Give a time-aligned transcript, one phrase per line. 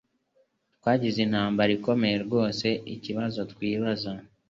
[0.77, 4.11] Twagize intambara ikomeye rwose ikibazo twibaza